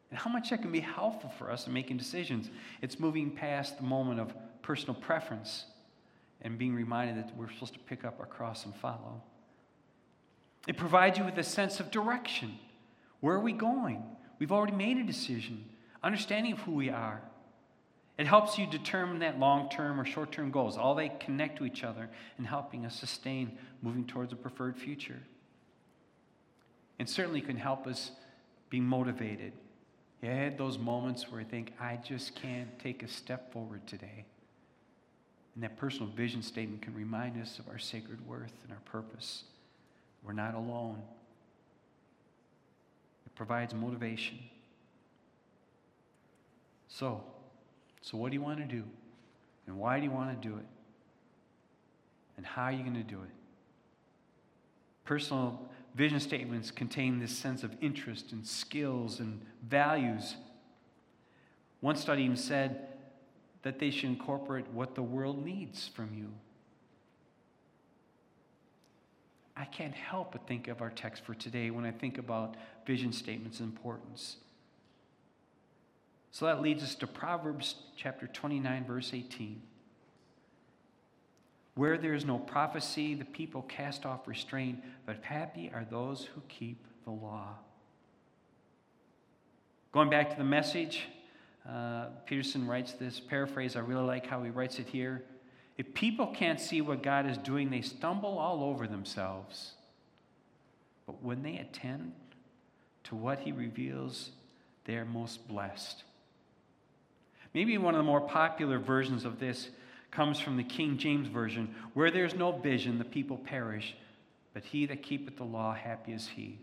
And 0.09 0.19
how 0.19 0.29
much 0.29 0.49
that 0.49 0.61
can 0.61 0.71
be 0.71 0.79
helpful 0.79 1.31
for 1.37 1.51
us 1.51 1.67
in 1.67 1.73
making 1.73 1.97
decisions. 1.97 2.49
It's 2.81 2.99
moving 2.99 3.31
past 3.31 3.77
the 3.77 3.83
moment 3.83 4.19
of 4.19 4.33
personal 4.61 4.95
preference 4.95 5.65
and 6.41 6.57
being 6.57 6.73
reminded 6.73 7.17
that 7.17 7.35
we're 7.37 7.51
supposed 7.51 7.73
to 7.73 7.79
pick 7.79 8.05
up 8.05 8.19
our 8.19 8.25
cross 8.25 8.65
and 8.65 8.75
follow. 8.75 9.21
It 10.67 10.77
provides 10.77 11.17
you 11.17 11.25
with 11.25 11.37
a 11.37 11.43
sense 11.43 11.79
of 11.79 11.91
direction. 11.91 12.57
Where 13.19 13.35
are 13.35 13.41
we 13.41 13.53
going? 13.53 14.03
We've 14.39 14.51
already 14.51 14.75
made 14.75 14.97
a 14.97 15.03
decision 15.03 15.65
understanding 16.03 16.53
of 16.53 16.59
who 16.59 16.71
we 16.71 16.89
are. 16.89 17.21
It 18.17 18.27
helps 18.27 18.57
you 18.57 18.67
determine 18.67 19.19
that 19.19 19.39
long 19.39 19.69
term 19.69 19.99
or 19.99 20.05
short 20.05 20.31
term 20.31 20.51
goals. 20.51 20.77
All 20.77 20.93
they 20.93 21.09
connect 21.21 21.57
to 21.59 21.65
each 21.65 21.83
other 21.83 22.09
in 22.37 22.43
helping 22.43 22.85
us 22.85 22.95
sustain 22.95 23.57
moving 23.81 24.05
towards 24.05 24.33
a 24.33 24.35
preferred 24.35 24.77
future. 24.77 25.19
And 26.99 27.09
certainly 27.09 27.39
can 27.39 27.55
help 27.55 27.87
us 27.87 28.11
be 28.69 28.81
motivated. 28.81 29.53
You 30.21 30.29
had 30.29 30.57
those 30.57 30.77
moments 30.77 31.31
where 31.31 31.39
I 31.39 31.45
think, 31.45 31.71
I 31.79 31.95
just 31.95 32.35
can't 32.35 32.77
take 32.77 33.03
a 33.03 33.07
step 33.07 33.53
forward 33.53 33.87
today. 33.87 34.25
And 35.55 35.63
that 35.63 35.77
personal 35.77 36.07
vision 36.11 36.41
statement 36.41 36.81
can 36.81 36.93
remind 36.93 37.41
us 37.41 37.57
of 37.57 37.69
our 37.69 37.79
sacred 37.79 38.25
worth 38.27 38.53
and 38.63 38.73
our 38.73 38.81
purpose. 38.85 39.43
We're 40.23 40.33
not 40.33 40.55
alone. 40.55 41.01
It 43.25 43.33
provides 43.35 43.73
motivation. 43.73 44.39
So, 46.89 47.23
so 48.01 48.17
what 48.17 48.31
do 48.31 48.35
you 48.35 48.41
want 48.41 48.59
to 48.59 48.65
do? 48.65 48.83
And 49.67 49.77
why 49.77 49.99
do 49.99 50.05
you 50.05 50.11
want 50.11 50.41
to 50.41 50.47
do 50.47 50.55
it? 50.57 50.65
And 52.35 52.45
how 52.45 52.63
are 52.63 52.71
you 52.71 52.83
going 52.83 52.95
to 52.95 53.03
do 53.03 53.21
it? 53.21 53.29
Personal 55.05 55.69
vision 55.95 56.19
statements 56.19 56.71
contain 56.71 57.19
this 57.19 57.35
sense 57.35 57.63
of 57.63 57.75
interest 57.81 58.31
and 58.31 58.45
skills 58.45 59.19
and 59.19 59.41
values. 59.67 60.35
One 61.81 61.95
study 61.95 62.23
even 62.23 62.37
said 62.37 62.87
that 63.63 63.79
they 63.79 63.91
should 63.91 64.09
incorporate 64.09 64.67
what 64.69 64.95
the 64.95 65.03
world 65.03 65.43
needs 65.43 65.87
from 65.87 66.13
you. 66.15 66.29
I 69.55 69.65
can't 69.65 69.93
help 69.93 70.31
but 70.31 70.47
think 70.47 70.69
of 70.69 70.81
our 70.81 70.89
text 70.89 71.23
for 71.25 71.33
today 71.33 71.69
when 71.69 71.85
I 71.85 71.91
think 71.91 72.17
about 72.17 72.55
vision 72.85 73.11
statements' 73.11 73.59
importance. 73.59 74.37
So 76.31 76.45
that 76.45 76.61
leads 76.61 76.83
us 76.83 76.95
to 76.95 77.07
Proverbs 77.07 77.75
chapter 77.95 78.27
29, 78.27 78.85
verse 78.85 79.11
18. 79.13 79.61
Where 81.75 81.97
there 81.97 82.13
is 82.13 82.25
no 82.25 82.37
prophecy, 82.37 83.15
the 83.15 83.25
people 83.25 83.61
cast 83.63 84.05
off 84.05 84.27
restraint, 84.27 84.83
but 85.05 85.17
happy 85.21 85.71
are 85.73 85.85
those 85.89 86.25
who 86.25 86.41
keep 86.47 86.85
the 87.05 87.11
law. 87.11 87.55
Going 89.91 90.09
back 90.09 90.29
to 90.29 90.37
the 90.37 90.43
message, 90.43 91.07
uh, 91.67 92.07
Peterson 92.25 92.67
writes 92.67 92.93
this 92.93 93.19
paraphrase. 93.19 93.75
I 93.75 93.79
really 93.79 94.03
like 94.03 94.25
how 94.25 94.43
he 94.43 94.49
writes 94.49 94.77
it 94.77 94.87
here. 94.87 95.23
If 95.77 95.93
people 95.93 96.27
can't 96.27 96.59
see 96.59 96.81
what 96.81 97.01
God 97.01 97.25
is 97.25 97.37
doing, 97.37 97.69
they 97.69 97.81
stumble 97.81 98.37
all 98.37 98.63
over 98.63 98.85
themselves. 98.85 99.71
But 101.07 101.23
when 101.23 101.41
they 101.41 101.57
attend 101.57 102.11
to 103.05 103.15
what 103.15 103.39
he 103.39 103.51
reveals, 103.51 104.31
they 104.85 104.95
are 104.95 105.05
most 105.05 105.47
blessed. 105.47 106.03
Maybe 107.53 107.77
one 107.77 107.95
of 107.95 107.99
the 107.99 108.03
more 108.03 108.21
popular 108.21 108.77
versions 108.77 109.25
of 109.25 109.39
this 109.39 109.69
comes 110.11 110.39
from 110.39 110.57
the 110.57 110.63
King 110.63 110.97
James 110.97 111.27
Version, 111.27 111.73
where 111.93 112.11
there's 112.11 112.35
no 112.35 112.51
vision, 112.51 112.97
the 112.97 113.05
people 113.05 113.37
perish, 113.37 113.95
but 114.53 114.63
he 114.63 114.85
that 114.87 115.03
keepeth 115.03 115.37
the 115.37 115.43
law, 115.43 115.73
happy 115.73 116.13
is 116.13 116.27
he. 116.27 116.59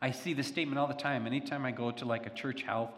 I 0.00 0.10
see 0.10 0.34
this 0.34 0.46
statement 0.46 0.78
all 0.78 0.86
the 0.86 0.94
time. 0.94 1.26
Anytime 1.26 1.64
I 1.64 1.70
go 1.70 1.90
to 1.90 2.04
like 2.04 2.26
a 2.26 2.30
church 2.30 2.62
health 2.62 2.90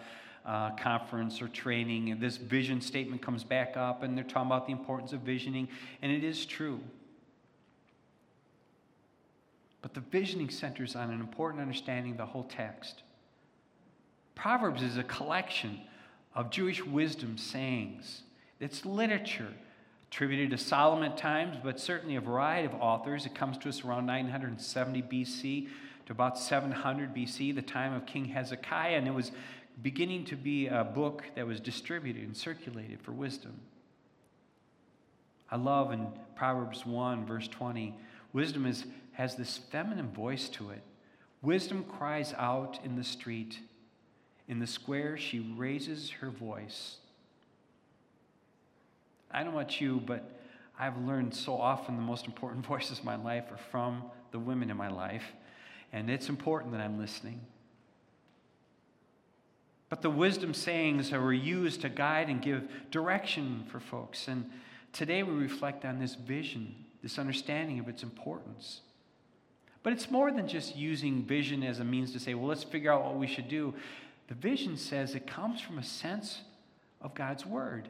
uh, 0.44 0.70
conference 0.76 1.40
or 1.40 1.48
training, 1.48 2.10
and 2.10 2.20
this 2.20 2.36
vision 2.36 2.80
statement 2.80 3.22
comes 3.22 3.44
back 3.44 3.76
up, 3.76 4.02
and 4.02 4.16
they're 4.16 4.24
talking 4.24 4.46
about 4.46 4.66
the 4.66 4.72
importance 4.72 5.12
of 5.12 5.20
visioning, 5.20 5.68
and 6.02 6.12
it 6.12 6.24
is 6.24 6.46
true. 6.46 6.80
But 9.82 9.94
the 9.94 10.00
visioning 10.00 10.50
centers 10.50 10.96
on 10.96 11.10
an 11.10 11.20
important 11.20 11.62
understanding 11.62 12.12
of 12.12 12.18
the 12.18 12.26
whole 12.26 12.44
text. 12.44 13.02
Proverbs 14.34 14.82
is 14.82 14.96
a 14.96 15.04
collection 15.04 15.80
of 16.36 16.50
Jewish 16.50 16.84
wisdom 16.84 17.38
sayings 17.38 18.22
it's 18.60 18.86
literature 18.86 19.52
attributed 20.08 20.50
to 20.50 20.58
Solomon 20.58 21.10
at 21.10 21.18
times, 21.18 21.56
but 21.62 21.80
certainly 21.80 22.16
a 22.16 22.20
variety 22.20 22.66
of 22.66 22.74
authors. 22.74 23.26
It 23.26 23.34
comes 23.34 23.58
to 23.58 23.68
us 23.68 23.84
around 23.84 24.06
970 24.06 25.02
BC 25.02 25.68
to 26.06 26.12
about 26.12 26.38
700 26.38 27.14
BC, 27.14 27.54
the 27.54 27.62
time 27.62 27.92
of 27.92 28.06
King 28.06 28.26
Hezekiah, 28.26 28.96
and 28.96 29.08
it 29.08 29.14
was 29.14 29.32
beginning 29.82 30.24
to 30.26 30.36
be 30.36 30.68
a 30.68 30.84
book 30.84 31.24
that 31.34 31.46
was 31.46 31.60
distributed 31.60 32.22
and 32.22 32.36
circulated 32.36 33.02
for 33.02 33.12
wisdom. 33.12 33.60
I 35.50 35.56
love 35.56 35.92
in 35.92 36.06
Proverbs 36.34 36.86
1, 36.86 37.26
verse 37.26 37.48
20, 37.48 37.94
wisdom 38.32 38.66
is, 38.66 38.84
has 39.12 39.36
this 39.36 39.58
feminine 39.58 40.10
voice 40.10 40.48
to 40.50 40.70
it. 40.70 40.82
Wisdom 41.42 41.84
cries 41.84 42.32
out 42.38 42.78
in 42.84 42.96
the 42.96 43.04
street. 43.04 43.60
In 44.48 44.58
the 44.60 44.66
square, 44.66 45.16
she 45.16 45.40
raises 45.40 46.10
her 46.20 46.30
voice. 46.30 46.96
I 49.30 49.42
don't 49.42 49.54
know 49.54 49.58
you, 49.80 50.00
but 50.04 50.40
I've 50.78 50.96
learned 50.98 51.34
so 51.34 51.54
often 51.60 51.96
the 51.96 52.02
most 52.02 52.26
important 52.26 52.64
voices 52.66 53.00
in 53.00 53.04
my 53.04 53.16
life 53.16 53.50
are 53.50 53.58
from 53.70 54.04
the 54.30 54.38
women 54.38 54.70
in 54.70 54.76
my 54.76 54.88
life, 54.88 55.24
and 55.92 56.10
it's 56.10 56.28
important 56.28 56.72
that 56.72 56.80
I'm 56.80 56.98
listening. 56.98 57.40
But 59.88 60.02
the 60.02 60.10
wisdom 60.10 60.52
sayings 60.52 61.10
were 61.20 61.32
used 61.32 61.82
to 61.82 61.88
guide 61.88 62.28
and 62.28 62.42
give 62.42 62.68
direction 62.90 63.64
for 63.70 63.78
folks. 63.78 64.26
And 64.26 64.50
today 64.92 65.22
we 65.22 65.32
reflect 65.32 65.84
on 65.84 65.98
this 66.00 66.16
vision, 66.16 66.74
this 67.02 67.18
understanding 67.18 67.78
of 67.78 67.88
its 67.88 68.02
importance. 68.02 68.80
But 69.84 69.92
it's 69.92 70.10
more 70.10 70.32
than 70.32 70.48
just 70.48 70.74
using 70.74 71.22
vision 71.22 71.62
as 71.62 71.78
a 71.78 71.84
means 71.84 72.12
to 72.12 72.18
say, 72.18 72.34
well, 72.34 72.48
let's 72.48 72.64
figure 72.64 72.92
out 72.92 73.04
what 73.04 73.14
we 73.14 73.28
should 73.28 73.48
do. 73.48 73.72
The 74.28 74.34
vision 74.34 74.76
says 74.76 75.14
it 75.14 75.26
comes 75.26 75.60
from 75.60 75.78
a 75.78 75.82
sense 75.82 76.40
of 77.00 77.14
God's 77.14 77.46
Word. 77.46 77.88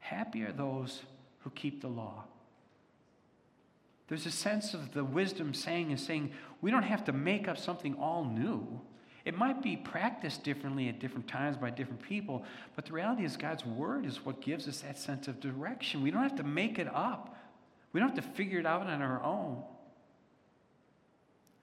Happy 0.00 0.42
are 0.42 0.52
those 0.52 1.02
who 1.40 1.50
keep 1.50 1.82
the 1.82 1.88
law. 1.88 2.24
There's 4.08 4.24
a 4.24 4.30
sense 4.30 4.72
of 4.72 4.94
the 4.94 5.04
wisdom 5.04 5.52
saying 5.52 5.90
is 5.90 6.02
saying 6.02 6.32
we 6.62 6.70
don't 6.70 6.82
have 6.82 7.04
to 7.04 7.12
make 7.12 7.46
up 7.46 7.58
something 7.58 7.94
all 7.96 8.24
new. 8.24 8.80
It 9.26 9.36
might 9.36 9.62
be 9.62 9.76
practiced 9.76 10.44
differently 10.44 10.88
at 10.88 10.98
different 10.98 11.28
times 11.28 11.58
by 11.58 11.68
different 11.68 12.00
people, 12.00 12.44
but 12.74 12.86
the 12.86 12.94
reality 12.94 13.26
is 13.26 13.36
God's 13.36 13.66
word 13.66 14.06
is 14.06 14.24
what 14.24 14.40
gives 14.40 14.66
us 14.66 14.80
that 14.80 14.98
sense 14.98 15.28
of 15.28 15.40
direction. 15.40 16.02
We 16.02 16.10
don't 16.10 16.22
have 16.22 16.36
to 16.36 16.42
make 16.42 16.78
it 16.78 16.88
up. 16.94 17.37
We 17.92 18.00
don't 18.00 18.14
have 18.14 18.24
to 18.24 18.32
figure 18.32 18.58
it 18.58 18.66
out 18.66 18.86
on 18.86 19.02
our 19.02 19.22
own. 19.22 19.62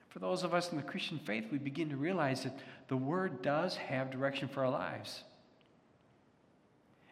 For 0.10 0.20
those 0.20 0.44
of 0.44 0.54
us 0.54 0.72
in 0.72 0.78
the 0.78 0.84
Christian 0.84 1.20
faith, 1.20 1.48
we 1.52 1.58
begin 1.58 1.90
to 1.90 1.98
realize 1.98 2.44
that 2.44 2.58
the 2.88 2.98
word 2.98 3.42
does 3.42 3.76
have 3.76 4.12
direction 4.12 4.48
for 4.48 4.64
our 4.64 4.72
lives. 4.72 5.24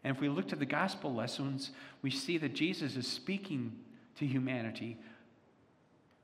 And 0.04 0.16
if 0.16 0.22
we 0.22 0.30
look 0.30 0.48
to 0.50 0.56
the 0.56 0.66
gospel 0.66 1.14
lessons, 1.14 1.72
we 2.02 2.12
see 2.12 2.38
that 2.38 2.54
Jesus 2.54 2.96
is 2.96 3.08
speaking 3.08 3.74
to 4.18 4.26
humanity. 4.26 4.98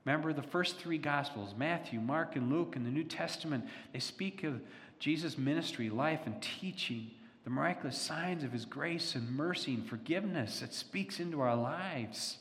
Remember 0.04 0.32
the 0.32 0.42
first 0.42 0.78
three 0.78 0.98
gospels 0.98 1.54
Matthew, 1.56 2.00
Mark, 2.00 2.36
and 2.36 2.50
Luke 2.50 2.74
in 2.76 2.84
the 2.84 2.90
New 2.90 3.04
Testament, 3.04 3.64
they 3.92 3.98
speak 3.98 4.44
of 4.44 4.60
Jesus' 4.98 5.38
ministry, 5.38 5.90
life, 5.90 6.20
and 6.26 6.40
teaching, 6.42 7.10
the 7.44 7.50
miraculous 7.50 7.98
signs 7.98 8.44
of 8.44 8.52
his 8.52 8.64
grace 8.64 9.14
and 9.14 9.30
mercy 9.30 9.74
and 9.74 9.88
forgiveness 9.88 10.60
that 10.60 10.74
speaks 10.74 11.20
into 11.20 11.40
our 11.40 11.56
lives. 11.56 12.38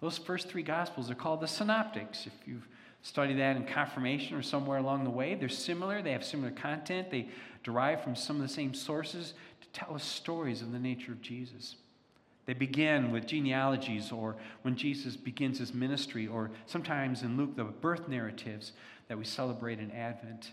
Those 0.00 0.18
first 0.18 0.48
three 0.48 0.62
gospels 0.62 1.10
are 1.10 1.14
called 1.14 1.40
the 1.40 1.46
synoptics. 1.46 2.26
If 2.26 2.32
you've 2.46 2.66
studied 3.02 3.38
that 3.38 3.56
in 3.56 3.64
confirmation 3.64 4.36
or 4.36 4.42
somewhere 4.42 4.78
along 4.78 5.04
the 5.04 5.10
way, 5.10 5.34
they're 5.34 5.48
similar, 5.48 6.02
they 6.02 6.12
have 6.12 6.24
similar 6.24 6.50
content, 6.50 7.10
they 7.10 7.28
derive 7.62 8.02
from 8.02 8.16
some 8.16 8.36
of 8.36 8.42
the 8.42 8.48
same 8.48 8.74
sources 8.74 9.34
to 9.60 9.68
tell 9.68 9.94
us 9.94 10.04
stories 10.04 10.62
of 10.62 10.72
the 10.72 10.78
nature 10.78 11.12
of 11.12 11.20
Jesus. 11.20 11.76
They 12.46 12.54
begin 12.54 13.12
with 13.12 13.26
genealogies 13.26 14.10
or 14.10 14.36
when 14.62 14.74
Jesus 14.74 15.16
begins 15.16 15.58
his 15.58 15.72
ministry, 15.72 16.26
or 16.26 16.50
sometimes 16.66 17.22
in 17.22 17.36
Luke, 17.36 17.54
the 17.54 17.64
birth 17.64 18.08
narratives 18.08 18.72
that 19.08 19.18
we 19.18 19.24
celebrate 19.24 19.78
in 19.78 19.90
Advent. 19.92 20.52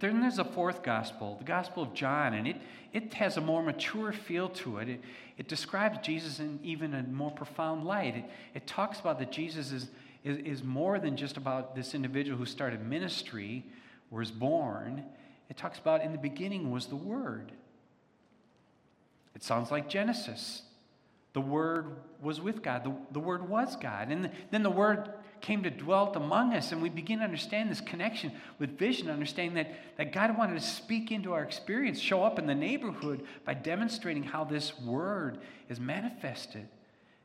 Then 0.00 0.20
there's 0.22 0.38
a 0.38 0.44
fourth 0.44 0.82
gospel, 0.82 1.36
the 1.38 1.44
Gospel 1.44 1.82
of 1.82 1.92
John, 1.92 2.32
and 2.32 2.48
it, 2.48 2.56
it 2.92 3.14
has 3.14 3.36
a 3.36 3.40
more 3.40 3.62
mature 3.62 4.12
feel 4.12 4.48
to 4.48 4.78
it. 4.78 4.88
It, 4.88 5.00
it 5.36 5.46
describes 5.46 5.98
Jesus 6.02 6.40
in 6.40 6.58
even 6.62 6.94
a 6.94 7.02
more 7.02 7.30
profound 7.30 7.84
light. 7.84 8.16
It, 8.16 8.24
it 8.54 8.66
talks 8.66 8.98
about 8.98 9.18
that 9.18 9.30
Jesus 9.30 9.72
is, 9.72 9.88
is, 10.24 10.38
is 10.38 10.64
more 10.64 10.98
than 10.98 11.16
just 11.16 11.36
about 11.36 11.76
this 11.76 11.94
individual 11.94 12.38
who 12.38 12.46
started 12.46 12.84
ministry, 12.84 13.64
was 14.10 14.30
born. 14.30 15.04
It 15.50 15.58
talks 15.58 15.78
about 15.78 16.02
in 16.02 16.12
the 16.12 16.18
beginning 16.18 16.70
was 16.70 16.86
the 16.86 16.96
Word. 16.96 17.52
It 19.36 19.42
sounds 19.42 19.70
like 19.70 19.88
Genesis. 19.88 20.62
The 21.34 21.40
Word 21.42 21.96
was 22.22 22.40
with 22.40 22.62
God, 22.62 22.84
the, 22.84 22.94
the 23.12 23.20
Word 23.20 23.48
was 23.48 23.76
God. 23.76 24.08
And 24.08 24.30
then 24.50 24.62
the 24.62 24.70
Word 24.70 25.10
came 25.40 25.62
to 25.62 25.70
dwell 25.70 26.12
among 26.14 26.54
us, 26.54 26.72
and 26.72 26.82
we 26.82 26.88
begin 26.88 27.18
to 27.18 27.24
understand 27.24 27.70
this 27.70 27.80
connection 27.80 28.32
with 28.58 28.78
vision, 28.78 29.10
understanding 29.10 29.54
that, 29.54 29.72
that 29.96 30.12
God 30.12 30.36
wanted 30.36 30.54
to 30.54 30.66
speak 30.66 31.10
into 31.10 31.32
our 31.32 31.42
experience, 31.42 31.98
show 31.98 32.22
up 32.22 32.38
in 32.38 32.46
the 32.46 32.54
neighborhood 32.54 33.24
by 33.44 33.54
demonstrating 33.54 34.22
how 34.22 34.44
this 34.44 34.78
Word 34.80 35.38
is 35.68 35.80
manifested 35.80 36.68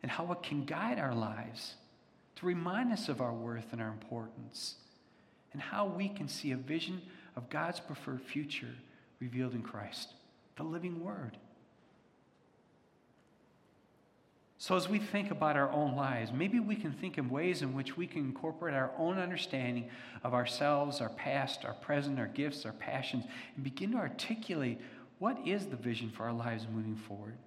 and 0.01 0.12
how 0.12 0.31
it 0.31 0.43
can 0.43 0.65
guide 0.65 1.00
our 1.00 1.15
lives 1.15 1.75
to 2.36 2.45
remind 2.45 2.91
us 2.91 3.10
of 3.10 3.22
our 3.22 3.34
worth 3.34 3.72
and 3.72 3.81
our 3.81 3.89
importance, 3.89 4.75
and 5.53 5.62
how 5.62 5.86
we 5.86 6.10
can 6.10 6.27
see 6.27 6.51
a 6.51 6.57
vision 6.57 7.01
of 7.36 7.50
God's 7.50 7.79
preferred 7.79 8.22
future 8.22 8.75
revealed 9.19 9.53
in 9.53 9.62
Christ, 9.62 10.13
the 10.57 10.63
living 10.63 11.03
Word. 11.03 11.38
So, 14.65 14.75
as 14.75 14.89
we 14.89 14.98
think 14.98 15.29
about 15.29 15.57
our 15.57 15.72
own 15.72 15.95
lives, 15.95 16.31
maybe 16.34 16.60
we 16.60 16.75
can 16.75 16.91
think 16.91 17.19
in 17.19 17.29
ways 17.29 17.62
in 17.62 17.75
which 17.75 17.95
we 17.95 18.07
can 18.07 18.22
incorporate 18.22 18.74
our 18.74 18.89
own 18.98 19.19
understanding 19.19 19.91
of 20.24 20.34
ourselves, 20.34 21.01
our 21.01 21.10
past, 21.10 21.65
our 21.65 21.75
present, 21.75 22.17
our 22.17 22.25
gifts, 22.25 22.65
our 22.65 22.72
passions, 22.72 23.25
and 23.53 23.63
begin 23.63 23.91
to 23.91 23.98
articulate 23.98 24.81
what 25.19 25.38
is 25.45 25.67
the 25.67 25.75
vision 25.75 26.10
for 26.10 26.24
our 26.24 26.34
lives 26.34 26.65
moving 26.74 26.95
forward. 26.95 27.38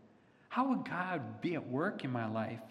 How 0.49 0.69
would 0.69 0.89
God 0.89 1.41
be 1.41 1.57
at 1.57 1.67
work 1.67 2.05
in 2.05 2.13
my 2.13 2.31
life? 2.31 2.63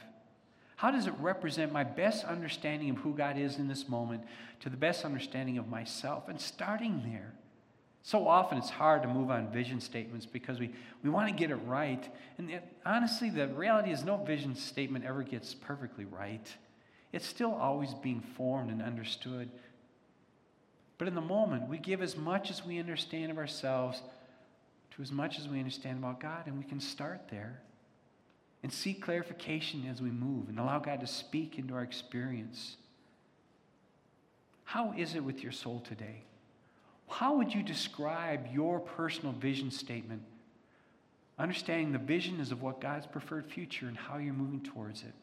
How 0.77 0.91
does 0.91 1.07
it 1.07 1.13
represent 1.19 1.73
my 1.73 1.83
best 1.83 2.23
understanding 2.23 2.89
of 2.91 2.95
who 2.99 3.13
God 3.13 3.37
is 3.37 3.57
in 3.57 3.67
this 3.67 3.89
moment 3.89 4.23
to 4.61 4.69
the 4.69 4.77
best 4.77 5.03
understanding 5.03 5.57
of 5.57 5.67
myself? 5.67 6.29
And 6.29 6.39
starting 6.39 7.01
there, 7.03 7.33
So 8.03 8.27
often 8.27 8.57
it's 8.57 8.69
hard 8.69 9.01
to 9.01 9.07
move 9.07 9.29
on 9.29 9.51
vision 9.51 9.81
statements 9.81 10.25
because 10.25 10.59
we, 10.59 10.73
we 11.03 11.09
want 11.09 11.27
to 11.29 11.35
get 11.35 11.51
it 11.51 11.59
right. 11.65 12.07
And 12.37 12.49
it, 12.51 12.63
honestly, 12.85 13.29
the 13.29 13.47
reality 13.47 13.91
is 13.91 14.03
no 14.05 14.17
vision 14.17 14.55
statement 14.55 15.03
ever 15.03 15.23
gets 15.23 15.53
perfectly 15.53 16.05
right. 16.05 16.47
It's 17.11 17.27
still 17.27 17.53
always 17.53 17.93
being 17.95 18.21
formed 18.21 18.71
and 18.71 18.81
understood. 18.81 19.49
But 20.97 21.07
in 21.07 21.15
the 21.15 21.21
moment, 21.21 21.69
we 21.69 21.77
give 21.77 22.01
as 22.01 22.15
much 22.15 22.49
as 22.49 22.65
we 22.65 22.79
understand 22.79 23.31
of 23.31 23.37
ourselves 23.37 24.01
to 24.95 25.01
as 25.01 25.11
much 25.11 25.37
as 25.37 25.47
we 25.47 25.59
understand 25.59 25.99
about 25.99 26.19
God, 26.19 26.47
and 26.47 26.57
we 26.57 26.63
can 26.63 26.79
start 26.79 27.21
there 27.29 27.61
and 28.63 28.73
seek 28.73 29.01
clarification 29.01 29.87
as 29.89 30.01
we 30.01 30.09
move 30.09 30.49
and 30.49 30.59
allow 30.59 30.79
God 30.79 30.99
to 31.01 31.07
speak 31.07 31.59
into 31.59 31.75
our 31.75 31.83
experience. 31.83 32.77
How 34.63 34.93
is 34.97 35.13
it 35.13 35.23
with 35.23 35.43
your 35.43 35.51
soul 35.51 35.81
today? 35.81 36.23
How 37.09 37.35
would 37.35 37.53
you 37.53 37.63
describe 37.63 38.47
your 38.53 38.79
personal 38.79 39.33
vision 39.33 39.71
statement? 39.71 40.21
Understanding 41.39 41.91
the 41.91 41.99
vision 41.99 42.39
is 42.39 42.51
of 42.51 42.61
what 42.61 42.81
God's 42.81 43.07
preferred 43.07 43.45
future 43.45 43.87
and 43.87 43.97
how 43.97 44.17
you're 44.17 44.33
moving 44.33 44.61
towards 44.61 45.03
it. 45.03 45.13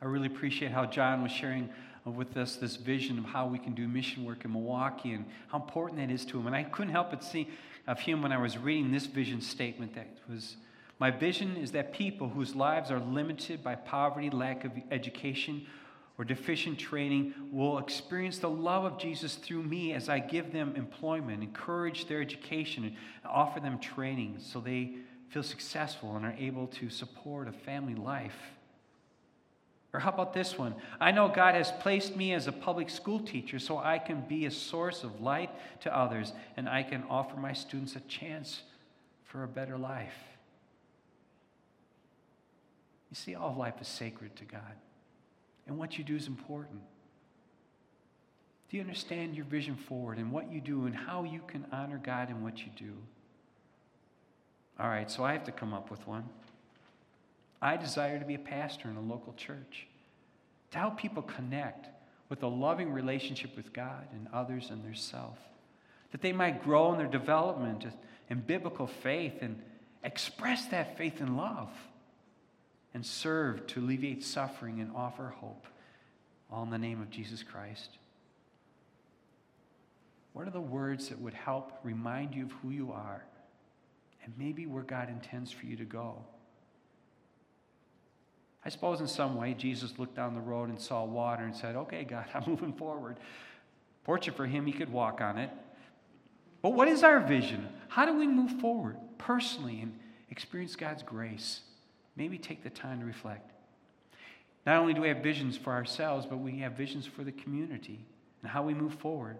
I 0.00 0.06
really 0.06 0.26
appreciate 0.26 0.70
how 0.70 0.84
John 0.86 1.22
was 1.22 1.32
sharing 1.32 1.70
with 2.04 2.36
us 2.36 2.56
this 2.56 2.76
vision 2.76 3.18
of 3.18 3.24
how 3.24 3.46
we 3.46 3.58
can 3.58 3.74
do 3.74 3.88
mission 3.88 4.24
work 4.24 4.44
in 4.44 4.52
Milwaukee 4.52 5.12
and 5.12 5.24
how 5.48 5.58
important 5.58 5.98
that 5.98 6.12
is 6.12 6.26
to 6.26 6.38
him. 6.38 6.46
And 6.46 6.54
I 6.54 6.64
couldn't 6.64 6.92
help 6.92 7.10
but 7.10 7.24
see 7.24 7.48
of 7.86 7.98
him 7.98 8.20
when 8.20 8.32
I 8.32 8.36
was 8.36 8.58
reading 8.58 8.92
this 8.92 9.06
vision 9.06 9.40
statement 9.40 9.94
that 9.94 10.08
was 10.28 10.56
my 10.98 11.10
vision 11.10 11.56
is 11.56 11.72
that 11.72 11.92
people 11.92 12.28
whose 12.28 12.54
lives 12.54 12.90
are 12.90 13.00
limited 13.00 13.64
by 13.64 13.74
poverty, 13.74 14.30
lack 14.30 14.64
of 14.64 14.72
education, 14.90 15.66
or 16.16 16.24
deficient 16.24 16.78
training 16.78 17.34
will 17.50 17.78
experience 17.78 18.38
the 18.38 18.48
love 18.48 18.84
of 18.84 18.98
Jesus 18.98 19.34
through 19.34 19.62
me 19.62 19.92
as 19.92 20.08
I 20.08 20.20
give 20.20 20.52
them 20.52 20.74
employment, 20.76 21.42
encourage 21.42 22.06
their 22.06 22.20
education, 22.20 22.84
and 22.84 22.94
offer 23.24 23.60
them 23.60 23.78
training 23.78 24.36
so 24.38 24.60
they 24.60 24.94
feel 25.28 25.42
successful 25.42 26.14
and 26.16 26.24
are 26.24 26.36
able 26.38 26.68
to 26.68 26.88
support 26.88 27.48
a 27.48 27.52
family 27.52 27.94
life. 27.94 28.36
Or 29.92 30.00
how 30.00 30.10
about 30.10 30.34
this 30.34 30.58
one? 30.58 30.74
I 31.00 31.12
know 31.12 31.28
God 31.28 31.54
has 31.54 31.70
placed 31.70 32.16
me 32.16 32.32
as 32.32 32.48
a 32.48 32.52
public 32.52 32.90
school 32.90 33.20
teacher 33.20 33.60
so 33.60 33.78
I 33.78 33.98
can 33.98 34.22
be 34.22 34.46
a 34.46 34.50
source 34.50 35.04
of 35.04 35.20
light 35.20 35.50
to 35.82 35.96
others 35.96 36.32
and 36.56 36.68
I 36.68 36.82
can 36.82 37.04
offer 37.08 37.36
my 37.36 37.52
students 37.52 37.94
a 37.94 38.00
chance 38.00 38.62
for 39.24 39.44
a 39.44 39.48
better 39.48 39.78
life. 39.78 40.14
You 43.10 43.14
see, 43.14 43.36
all 43.36 43.54
life 43.54 43.80
is 43.80 43.86
sacred 43.86 44.34
to 44.36 44.44
God, 44.44 44.74
and 45.66 45.78
what 45.78 45.98
you 45.98 46.04
do 46.04 46.16
is 46.16 46.26
important. 46.26 46.80
Do 48.70 48.76
you 48.76 48.82
understand 48.82 49.34
your 49.34 49.44
vision 49.44 49.76
forward 49.76 50.18
and 50.18 50.32
what 50.32 50.50
you 50.50 50.60
do 50.60 50.86
and 50.86 50.94
how 50.94 51.24
you 51.24 51.40
can 51.46 51.64
honor 51.72 52.00
God 52.02 52.30
in 52.30 52.42
what 52.42 52.58
you 52.58 52.70
do? 52.76 52.92
All 54.78 54.88
right, 54.88 55.10
so 55.10 55.24
I 55.24 55.32
have 55.32 55.44
to 55.44 55.52
come 55.52 55.72
up 55.72 55.90
with 55.90 56.06
one. 56.06 56.24
I 57.62 57.76
desire 57.76 58.18
to 58.18 58.24
be 58.24 58.34
a 58.34 58.38
pastor 58.38 58.90
in 58.90 58.96
a 58.96 59.00
local 59.00 59.32
church, 59.34 59.86
to 60.72 60.78
help 60.78 60.98
people 60.98 61.22
connect 61.22 61.86
with 62.28 62.42
a 62.42 62.48
loving 62.48 62.92
relationship 62.92 63.56
with 63.56 63.72
God 63.72 64.06
and 64.12 64.26
others 64.32 64.70
and 64.70 64.84
their 64.84 64.94
self, 64.94 65.38
that 66.10 66.20
they 66.20 66.32
might 66.32 66.62
grow 66.62 66.92
in 66.92 66.98
their 66.98 67.06
development 67.06 67.86
in 68.28 68.40
biblical 68.40 68.86
faith 68.86 69.34
and 69.40 69.62
express 70.02 70.66
that 70.66 70.98
faith 70.98 71.20
in 71.20 71.36
love 71.36 71.70
and 72.94 73.04
serve 73.04 73.66
to 73.66 73.80
alleviate 73.80 74.22
suffering 74.24 74.80
and 74.80 74.90
offer 74.94 75.34
hope, 75.40 75.66
all 76.50 76.62
in 76.62 76.70
the 76.70 76.78
name 76.78 77.02
of 77.02 77.10
Jesus 77.10 77.42
Christ. 77.42 77.98
What 80.32 80.46
are 80.46 80.52
the 80.52 80.60
words 80.60 81.08
that 81.08 81.20
would 81.20 81.34
help 81.34 81.72
remind 81.82 82.34
you 82.34 82.44
of 82.44 82.52
who 82.62 82.70
you 82.70 82.92
are 82.92 83.24
and 84.24 84.32
maybe 84.38 84.66
where 84.66 84.82
God 84.82 85.08
intends 85.08 85.50
for 85.50 85.66
you 85.66 85.76
to 85.76 85.84
go? 85.84 86.16
I 88.64 88.70
suppose 88.70 89.00
in 89.00 89.08
some 89.08 89.36
way 89.36 89.54
Jesus 89.54 89.98
looked 89.98 90.16
down 90.16 90.34
the 90.34 90.40
road 90.40 90.70
and 90.70 90.80
saw 90.80 91.04
water 91.04 91.44
and 91.44 91.54
said, 91.54 91.76
Okay, 91.76 92.04
God, 92.04 92.24
I'm 92.34 92.44
moving 92.46 92.72
forward. 92.72 93.18
Fortunate 94.04 94.36
for 94.36 94.46
him, 94.46 94.66
he 94.66 94.72
could 94.72 94.90
walk 94.90 95.20
on 95.20 95.38
it. 95.38 95.50
But 96.62 96.70
what 96.70 96.88
is 96.88 97.02
our 97.02 97.20
vision? 97.20 97.68
How 97.88 98.06
do 98.06 98.16
we 98.16 98.26
move 98.26 98.52
forward 98.60 98.96
personally 99.18 99.80
and 99.80 99.98
experience 100.30 100.76
God's 100.76 101.02
grace? 101.02 101.60
Maybe 102.16 102.38
take 102.38 102.62
the 102.62 102.70
time 102.70 103.00
to 103.00 103.06
reflect. 103.06 103.50
Not 104.66 104.76
only 104.76 104.94
do 104.94 105.02
we 105.02 105.08
have 105.08 105.18
visions 105.18 105.56
for 105.56 105.72
ourselves, 105.72 106.26
but 106.26 106.38
we 106.38 106.60
have 106.60 106.72
visions 106.72 107.06
for 107.06 107.24
the 107.24 107.32
community 107.32 108.04
and 108.42 108.50
how 108.50 108.62
we 108.62 108.74
move 108.74 108.94
forward. 108.94 109.36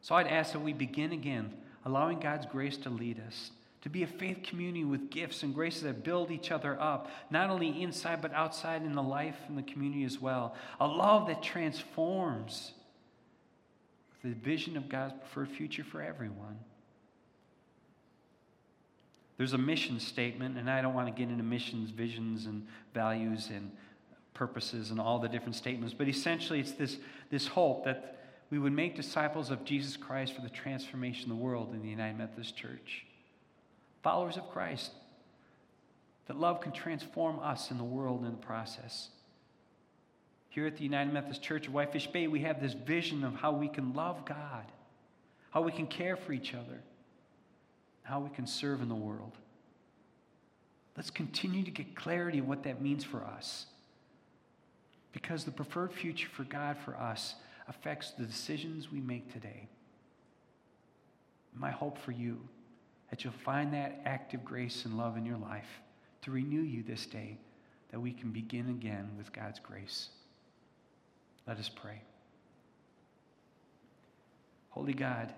So 0.00 0.14
I'd 0.14 0.26
ask 0.26 0.52
that 0.52 0.60
we 0.60 0.72
begin 0.72 1.12
again, 1.12 1.52
allowing 1.84 2.20
God's 2.20 2.46
grace 2.46 2.76
to 2.78 2.90
lead 2.90 3.20
us 3.26 3.50
to 3.84 3.90
be 3.90 4.02
a 4.02 4.06
faith 4.06 4.42
community 4.42 4.82
with 4.82 5.10
gifts 5.10 5.42
and 5.42 5.54
graces 5.54 5.82
that 5.82 6.02
build 6.02 6.30
each 6.30 6.50
other 6.50 6.80
up, 6.80 7.10
not 7.30 7.50
only 7.50 7.82
inside 7.82 8.22
but 8.22 8.32
outside 8.32 8.82
in 8.82 8.94
the 8.94 9.02
life 9.02 9.36
and 9.46 9.58
the 9.58 9.62
community 9.62 10.04
as 10.04 10.18
well. 10.18 10.54
A 10.80 10.86
love 10.86 11.26
that 11.26 11.42
transforms 11.42 12.72
with 14.22 14.32
the 14.32 14.40
vision 14.40 14.78
of 14.78 14.88
God's 14.88 15.12
preferred 15.12 15.54
future 15.54 15.84
for 15.84 16.00
everyone. 16.00 16.58
There's 19.36 19.52
a 19.52 19.58
mission 19.58 19.98
statement, 19.98 20.56
and 20.56 20.70
I 20.70 20.80
don't 20.80 20.94
want 20.94 21.08
to 21.08 21.12
get 21.12 21.30
into 21.30 21.42
missions, 21.42 21.90
visions, 21.90 22.46
and 22.46 22.66
values 22.92 23.50
and 23.52 23.70
purposes 24.32 24.90
and 24.90 25.00
all 25.00 25.18
the 25.18 25.28
different 25.28 25.54
statements, 25.54 25.94
but 25.96 26.08
essentially 26.08 26.60
it's 26.60 26.72
this, 26.72 26.98
this 27.30 27.46
hope 27.46 27.84
that 27.84 28.18
we 28.50 28.58
would 28.58 28.72
make 28.72 28.94
disciples 28.96 29.50
of 29.50 29.64
Jesus 29.64 29.96
Christ 29.96 30.34
for 30.34 30.42
the 30.42 30.50
transformation 30.50 31.30
of 31.30 31.38
the 31.38 31.42
world 31.42 31.72
in 31.72 31.82
the 31.82 31.88
United 31.88 32.18
Methodist 32.18 32.56
Church 32.56 33.06
followers 34.04 34.36
of 34.36 34.48
Christ. 34.50 34.92
That 36.26 36.38
love 36.38 36.60
can 36.60 36.72
transform 36.72 37.40
us 37.40 37.70
in 37.70 37.78
the 37.78 37.84
world 37.84 38.24
in 38.24 38.30
the 38.30 38.36
process. 38.36 39.08
Here 40.50 40.66
at 40.66 40.76
the 40.76 40.84
United 40.84 41.12
Methodist 41.12 41.42
Church 41.42 41.66
of 41.66 41.72
Whitefish 41.72 42.06
Bay, 42.08 42.28
we 42.28 42.40
have 42.40 42.60
this 42.60 42.74
vision 42.74 43.24
of 43.24 43.34
how 43.34 43.52
we 43.52 43.66
can 43.66 43.94
love 43.94 44.24
God, 44.24 44.64
how 45.50 45.62
we 45.62 45.72
can 45.72 45.86
care 45.86 46.16
for 46.16 46.32
each 46.32 46.54
other, 46.54 46.80
how 48.04 48.20
we 48.20 48.30
can 48.30 48.46
serve 48.46 48.80
in 48.80 48.88
the 48.88 48.94
world. 48.94 49.32
Let's 50.96 51.10
continue 51.10 51.64
to 51.64 51.70
get 51.70 51.96
clarity 51.96 52.38
of 52.38 52.46
what 52.46 52.62
that 52.62 52.80
means 52.80 53.02
for 53.02 53.24
us. 53.24 53.66
Because 55.12 55.44
the 55.44 55.50
preferred 55.50 55.92
future 55.92 56.28
for 56.28 56.44
God 56.44 56.76
for 56.84 56.96
us 56.96 57.34
affects 57.68 58.12
the 58.12 58.24
decisions 58.24 58.92
we 58.92 59.00
make 59.00 59.32
today. 59.32 59.68
My 61.56 61.70
hope 61.70 61.98
for 61.98 62.12
you 62.12 62.38
that 63.10 63.24
you'll 63.24 63.32
find 63.44 63.72
that 63.74 64.00
active 64.04 64.44
grace 64.44 64.84
and 64.84 64.96
love 64.96 65.16
in 65.16 65.24
your 65.24 65.38
life 65.38 65.68
to 66.22 66.30
renew 66.30 66.62
you 66.62 66.82
this 66.82 67.06
day, 67.06 67.38
that 67.90 68.00
we 68.00 68.12
can 68.12 68.30
begin 68.30 68.68
again 68.70 69.08
with 69.16 69.32
God's 69.32 69.60
grace. 69.60 70.08
Let 71.46 71.58
us 71.58 71.68
pray. 71.68 72.02
Holy 74.70 74.94
God, 74.94 75.32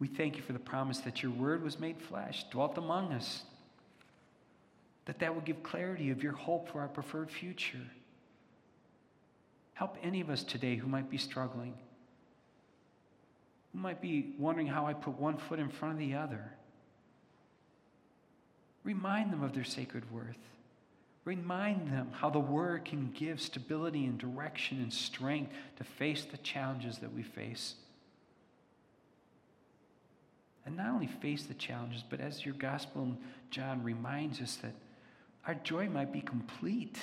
we 0.00 0.08
thank 0.08 0.36
you 0.36 0.42
for 0.42 0.52
the 0.52 0.58
promise 0.58 0.98
that 1.00 1.22
your 1.22 1.30
word 1.30 1.62
was 1.62 1.78
made 1.78 2.00
flesh, 2.00 2.44
dwelt 2.50 2.76
among 2.76 3.12
us, 3.12 3.44
that 5.04 5.20
that 5.20 5.34
will 5.34 5.42
give 5.42 5.62
clarity 5.62 6.10
of 6.10 6.22
your 6.22 6.32
hope 6.32 6.68
for 6.70 6.80
our 6.80 6.88
preferred 6.88 7.30
future. 7.30 7.86
Help 9.74 9.96
any 10.02 10.20
of 10.20 10.30
us 10.30 10.42
today 10.42 10.74
who 10.74 10.88
might 10.88 11.08
be 11.08 11.18
struggling 11.18 11.74
who 13.72 13.78
might 13.78 14.00
be 14.00 14.34
wondering 14.38 14.66
how 14.66 14.86
I 14.86 14.94
put 14.94 15.18
one 15.18 15.36
foot 15.36 15.58
in 15.58 15.68
front 15.68 15.94
of 15.94 15.98
the 15.98 16.14
other. 16.14 16.52
Remind 18.82 19.32
them 19.32 19.42
of 19.42 19.54
their 19.54 19.64
sacred 19.64 20.10
worth. 20.10 20.38
Remind 21.24 21.92
them 21.92 22.10
how 22.12 22.30
the 22.30 22.40
Word 22.40 22.84
can 22.84 23.12
give 23.12 23.40
stability 23.40 24.06
and 24.06 24.18
direction 24.18 24.78
and 24.78 24.92
strength 24.92 25.52
to 25.76 25.84
face 25.84 26.24
the 26.24 26.38
challenges 26.38 26.98
that 26.98 27.12
we 27.12 27.22
face. 27.22 27.74
And 30.66 30.76
not 30.76 30.88
only 30.88 31.06
face 31.06 31.44
the 31.44 31.54
challenges, 31.54 32.04
but 32.08 32.20
as 32.20 32.44
your 32.44 32.54
gospel 32.54 33.02
in 33.02 33.18
John 33.50 33.82
reminds 33.82 34.40
us 34.40 34.56
that 34.56 34.74
our 35.46 35.54
joy 35.54 35.88
might 35.88 36.12
be 36.12 36.20
complete. 36.20 36.98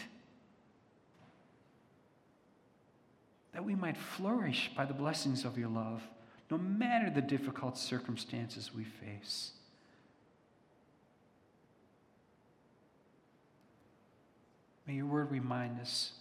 That 3.53 3.65
we 3.65 3.75
might 3.75 3.97
flourish 3.97 4.71
by 4.77 4.85
the 4.85 4.93
blessings 4.93 5.43
of 5.43 5.57
your 5.57 5.69
love 5.69 6.01
no 6.49 6.57
matter 6.57 7.09
the 7.09 7.21
difficult 7.21 7.77
circumstances 7.77 8.71
we 8.73 8.83
face. 8.83 9.51
May 14.85 14.95
your 14.95 15.05
word 15.05 15.31
remind 15.31 15.81
us 15.81 16.13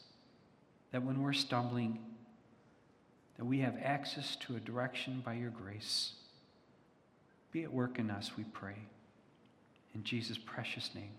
that 0.90 1.04
when 1.04 1.22
we're 1.22 1.32
stumbling, 1.32 2.00
that 3.36 3.44
we 3.44 3.60
have 3.60 3.76
access 3.80 4.34
to 4.36 4.56
a 4.56 4.60
direction 4.60 5.22
by 5.24 5.34
your 5.34 5.50
grace. 5.50 6.14
Be 7.56 7.62
at 7.62 7.72
work 7.72 7.98
in 7.98 8.10
us, 8.10 8.32
we 8.36 8.44
pray. 8.44 8.76
In 9.94 10.04
Jesus' 10.04 10.36
precious 10.36 10.90
name, 10.94 11.14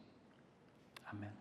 amen. 1.12 1.32